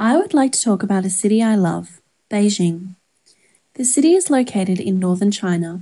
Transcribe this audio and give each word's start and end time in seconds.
I 0.00 0.16
would 0.16 0.32
like 0.32 0.52
to 0.52 0.62
talk 0.62 0.84
about 0.84 1.04
a 1.04 1.10
city 1.10 1.42
I 1.42 1.56
love, 1.56 2.00
Beijing. 2.30 2.94
The 3.74 3.84
city 3.84 4.14
is 4.14 4.30
located 4.30 4.78
in 4.78 5.00
northern 5.00 5.32
China. 5.32 5.80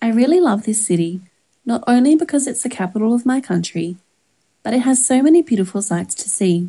I 0.00 0.10
really 0.10 0.38
love 0.38 0.62
this 0.62 0.86
city, 0.86 1.22
not 1.64 1.82
only 1.88 2.14
because 2.14 2.46
it's 2.46 2.62
the 2.62 2.68
capital 2.68 3.12
of 3.12 3.26
my 3.26 3.40
country, 3.40 3.96
but 4.62 4.74
it 4.74 4.82
has 4.82 5.04
so 5.04 5.24
many 5.24 5.42
beautiful 5.42 5.82
sights 5.82 6.14
to 6.14 6.30
see. 6.30 6.68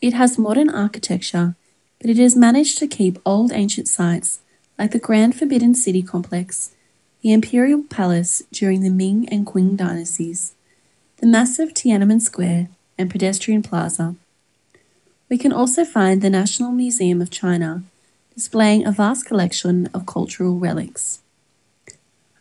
It 0.00 0.14
has 0.14 0.38
modern 0.38 0.70
architecture, 0.70 1.56
but 2.00 2.08
it 2.08 2.18
has 2.18 2.36
managed 2.36 2.78
to 2.78 2.86
keep 2.86 3.18
old 3.26 3.50
ancient 3.50 3.88
sites 3.88 4.38
like 4.78 4.92
the 4.92 5.00
Grand 5.00 5.36
Forbidden 5.36 5.74
City 5.74 6.04
complex, 6.04 6.70
the 7.20 7.32
Imperial 7.32 7.82
Palace 7.82 8.44
during 8.52 8.82
the 8.82 8.90
Ming 8.90 9.28
and 9.28 9.44
Qing 9.44 9.76
dynasties, 9.76 10.54
the 11.16 11.26
massive 11.26 11.74
Tiananmen 11.74 12.22
Square 12.22 12.68
and 12.96 13.10
pedestrian 13.10 13.64
plaza. 13.64 14.14
We 15.28 15.36
can 15.36 15.52
also 15.52 15.84
find 15.84 16.22
the 16.22 16.30
National 16.30 16.72
Museum 16.72 17.20
of 17.20 17.30
China, 17.30 17.82
displaying 18.34 18.86
a 18.86 18.92
vast 18.92 19.26
collection 19.26 19.90
of 19.92 20.06
cultural 20.06 20.58
relics. 20.58 21.20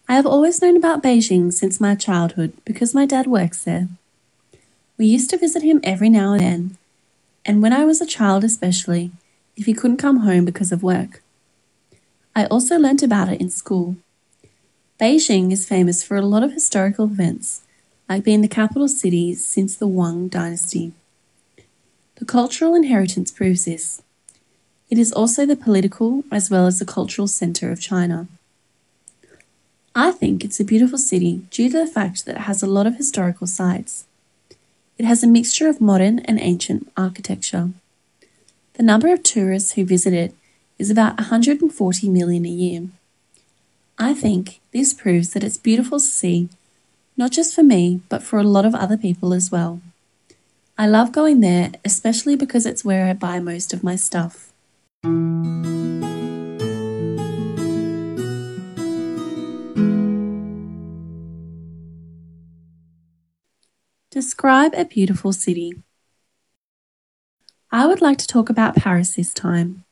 I 0.07 0.15
have 0.15 0.25
always 0.25 0.61
known 0.61 0.77
about 0.77 1.03
Beijing 1.03 1.51
since 1.51 1.81
my 1.81 1.95
childhood 1.95 2.53
because 2.63 2.95
my 2.95 3.05
dad 3.05 3.27
works 3.27 3.65
there. 3.65 3.89
We 4.97 5.05
used 5.05 5.29
to 5.31 5.37
visit 5.37 5.63
him 5.63 5.81
every 5.83 6.09
now 6.09 6.31
and 6.31 6.39
then, 6.39 6.77
and 7.45 7.61
when 7.61 7.73
I 7.73 7.83
was 7.83 7.99
a 7.99 8.05
child 8.05 8.45
especially, 8.45 9.11
if 9.57 9.65
he 9.65 9.73
couldn't 9.73 9.97
come 9.97 10.19
home 10.19 10.45
because 10.45 10.71
of 10.71 10.81
work. 10.81 11.21
I 12.33 12.45
also 12.45 12.77
learnt 12.77 13.03
about 13.03 13.27
it 13.33 13.41
in 13.41 13.49
school. 13.49 13.97
Beijing 14.97 15.51
is 15.51 15.67
famous 15.67 16.03
for 16.03 16.15
a 16.15 16.25
lot 16.25 16.43
of 16.43 16.53
historical 16.53 17.05
events, 17.05 17.63
like 18.07 18.23
being 18.23 18.41
the 18.41 18.47
capital 18.47 18.87
city 18.87 19.33
since 19.33 19.75
the 19.75 19.87
Wang 19.87 20.29
dynasty. 20.29 20.93
The 22.17 22.25
cultural 22.25 22.73
inheritance 22.73 23.31
proves 23.31 23.65
this. 23.65 24.01
It 24.89 24.97
is 24.97 25.13
also 25.13 25.45
the 25.45 25.55
political 25.55 26.23
as 26.31 26.49
well 26.49 26.65
as 26.65 26.79
the 26.79 26.85
cultural 26.85 27.27
centre 27.27 27.71
of 27.71 27.79
China. 27.79 28.27
I 29.93 30.11
think 30.11 30.43
it's 30.43 30.59
a 30.59 30.65
beautiful 30.65 30.97
city 30.97 31.41
due 31.51 31.69
to 31.69 31.77
the 31.77 31.87
fact 31.87 32.25
that 32.25 32.37
it 32.37 32.41
has 32.41 32.63
a 32.63 32.67
lot 32.67 32.87
of 32.87 32.95
historical 32.95 33.45
sites. 33.45 34.05
It 34.97 35.05
has 35.05 35.23
a 35.23 35.27
mixture 35.27 35.67
of 35.69 35.79
modern 35.79 36.19
and 36.19 36.39
ancient 36.39 36.91
architecture. 36.97 37.69
The 38.73 38.83
number 38.83 39.13
of 39.13 39.21
tourists 39.21 39.73
who 39.73 39.85
visit 39.85 40.13
it 40.13 40.33
is 40.79 40.89
about 40.89 41.17
140 41.17 42.09
million 42.09 42.45
a 42.45 42.49
year. 42.49 42.87
I 43.99 44.15
think 44.15 44.59
this 44.71 44.93
proves 44.93 45.33
that 45.33 45.43
it's 45.43 45.57
beautiful 45.57 45.99
to 45.99 46.05
see, 46.05 46.49
not 47.15 47.31
just 47.31 47.53
for 47.53 47.63
me, 47.63 48.01
but 48.09 48.23
for 48.23 48.39
a 48.39 48.43
lot 48.43 48.65
of 48.65 48.73
other 48.73 48.97
people 48.97 49.33
as 49.33 49.51
well. 49.51 49.81
I 50.79 50.85
love 50.85 51.11
going 51.11 51.39
there, 51.39 51.71
especially 51.83 52.35
because 52.35 52.67
it's 52.67 52.85
where 52.85 53.07
I 53.07 53.13
buy 53.13 53.39
most 53.39 53.73
of 53.73 53.83
my 53.83 53.95
stuff. 53.95 54.53
Describe 64.11 64.75
a 64.75 64.85
beautiful 64.85 65.33
city. 65.33 65.73
I 67.71 67.87
would 67.87 68.01
like 68.01 68.19
to 68.19 68.27
talk 68.27 68.51
about 68.51 68.75
Paris 68.75 69.15
this 69.15 69.33
time. 69.33 69.83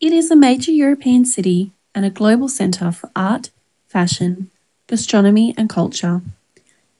It 0.00 0.12
is 0.12 0.28
a 0.28 0.36
major 0.36 0.72
European 0.72 1.24
city 1.24 1.70
and 1.94 2.04
a 2.04 2.10
global 2.10 2.48
centre 2.48 2.90
for 2.90 3.10
art, 3.14 3.50
fashion, 3.86 4.50
gastronomy, 4.88 5.54
and 5.56 5.68
culture. 5.68 6.20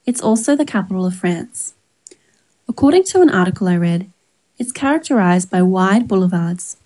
It's 0.07 0.21
also 0.21 0.55
the 0.55 0.65
capital 0.65 1.05
of 1.05 1.17
France. 1.17 1.75
According 2.81 3.05
to 3.13 3.21
an 3.21 3.29
article 3.29 3.69
I 3.69 3.77
read, 3.77 4.11
it's 4.57 4.73
characterized 4.73 5.51
by 5.51 5.61
wide 5.61 6.09
boulevards. 6.09 6.79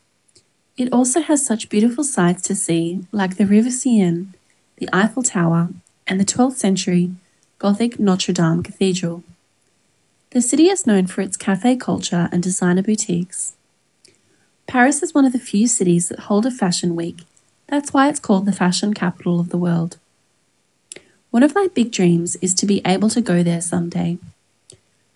It 0.77 0.93
also 0.93 1.21
has 1.21 1.47
such 1.47 1.69
beautiful 1.69 2.03
sights 2.03 2.43
to 2.49 2.56
see, 2.56 3.06
like 3.12 3.37
the 3.37 3.47
River 3.47 3.71
Seine, 3.71 4.27
the 4.78 4.88
Eiffel 4.93 5.22
Tower, 5.22 5.69
and 6.09 6.19
the 6.19 6.25
12th 6.25 6.56
century 6.56 7.12
Gothic 7.60 8.00
Notre 8.00 8.32
Dame 8.32 8.65
Cathedral. 8.65 9.22
The 10.31 10.43
city 10.43 10.66
is 10.66 10.84
known 10.84 11.06
for 11.06 11.21
its 11.21 11.37
cafe 11.37 11.77
culture 11.77 12.28
and 12.32 12.43
designer 12.43 12.82
boutiques. 12.82 13.53
Paris 14.66 15.00
is 15.00 15.15
one 15.15 15.25
of 15.25 15.32
the 15.32 15.38
few 15.38 15.69
cities 15.69 16.09
that 16.09 16.26
hold 16.26 16.44
a 16.44 16.50
fashion 16.50 16.97
week. 16.97 17.21
That's 17.69 17.93
why 17.93 18.09
it's 18.09 18.19
called 18.19 18.47
the 18.47 18.53
fashion 18.53 18.94
capital 18.94 19.38
of 19.38 19.50
the 19.50 19.59
world. 19.59 19.99
One 21.31 21.44
of 21.44 21.55
my 21.55 21.69
big 21.72 21.93
dreams 21.93 22.34
is 22.43 22.53
to 22.55 22.66
be 22.66 22.82
able 22.84 23.11
to 23.11 23.21
go 23.21 23.44
there 23.44 23.61
someday. 23.61 24.19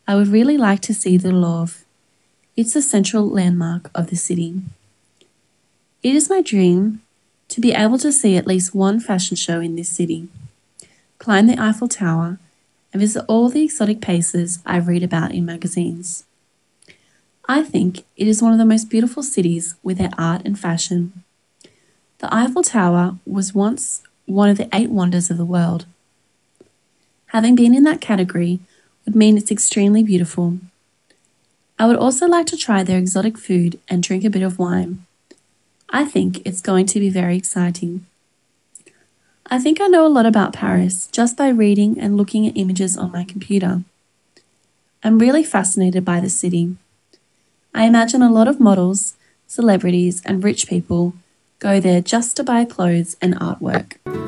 I 0.09 0.15
would 0.15 0.29
really 0.29 0.57
like 0.57 0.81
to 0.81 0.95
see 0.95 1.19
the 1.19 1.33
Louvre. 1.33 1.85
It's 2.57 2.75
a 2.75 2.81
central 2.81 3.29
landmark 3.29 3.91
of 3.95 4.07
the 4.07 4.17
city. 4.17 4.63
It 6.03 6.15
is 6.15 6.31
my 6.31 6.41
dream 6.41 7.03
to 7.49 7.61
be 7.61 7.73
able 7.73 7.99
to 7.99 8.11
see 8.11 8.35
at 8.35 8.47
least 8.47 8.75
one 8.75 9.01
fashion 9.01 9.37
show 9.37 9.61
in 9.61 9.77
this 9.77 9.91
city, 9.91 10.29
climb 11.19 11.47
the 11.47 11.61
Eiffel 11.61 11.89
Tower, 11.89 12.39
and 12.91 13.01
visit 13.01 13.23
all 13.29 13.51
the 13.51 13.65
exotic 13.65 14.01
places 14.01 14.61
I 14.65 14.79
read 14.79 15.03
about 15.03 15.33
in 15.33 15.45
magazines. 15.45 16.25
I 17.47 17.63
think 17.63 17.99
it 18.17 18.27
is 18.27 18.41
one 18.41 18.53
of 18.53 18.59
the 18.59 18.65
most 18.65 18.89
beautiful 18.89 19.23
cities 19.23 19.75
with 19.83 19.99
their 19.99 20.11
art 20.17 20.41
and 20.47 20.59
fashion. 20.59 21.23
The 22.21 22.35
Eiffel 22.35 22.63
Tower 22.63 23.19
was 23.27 23.55
once 23.55 24.03
one 24.25 24.49
of 24.49 24.57
the 24.57 24.71
eight 24.73 24.89
wonders 24.89 25.29
of 25.29 25.37
the 25.37 25.45
world. 25.45 25.85
Having 27.27 27.57
been 27.57 27.75
in 27.75 27.85
that 27.85 28.01
category 28.01 28.61
would 29.09 29.17
mean 29.17 29.39
it's 29.39 29.51
extremely 29.51 30.03
beautiful. 30.03 30.59
I 31.79 31.87
would 31.87 31.97
also 31.97 32.27
like 32.27 32.45
to 32.49 32.59
try 32.59 32.83
their 32.83 32.99
exotic 32.99 33.39
food 33.39 33.81
and 33.89 34.03
drink 34.03 34.23
a 34.23 34.29
bit 34.29 34.43
of 34.43 34.59
wine. 34.59 35.07
I 35.89 36.05
think 36.05 36.43
it's 36.45 36.61
going 36.61 36.85
to 36.85 37.01
be 37.01 37.09
very 37.09 37.35
exciting. 37.35 38.05
I 39.47 39.59
think 39.61 39.81
I 39.81 39.87
know 39.87 40.07
a 40.07 40.13
lot 40.13 40.27
about 40.27 40.53
Paris 40.53 41.07
just 41.07 41.39
by 41.39 41.49
reading 41.49 41.99
and 41.99 42.19
looking 42.19 42.47
at 42.47 42.59
images 42.59 42.99
on 42.99 43.11
my 43.11 43.25
computer. 43.25 43.83
I'm 45.03 45.19
really 45.19 45.43
fascinated 45.43 46.05
by 46.05 46.21
the 46.21 46.29
city. 46.29 46.77
I 47.75 47.87
imagine 47.87 48.21
a 48.21 48.31
lot 48.31 48.47
of 48.47 48.61
models, 48.61 49.17
celebrities, 49.47 50.21
and 50.27 50.45
rich 50.45 50.69
people 50.69 51.15
go 51.61 51.81
there 51.81 52.03
just 52.03 52.37
to 52.37 52.45
buy 52.45 52.67
clothes 52.67 53.17
and 53.23 53.35
artwork. 53.41 54.28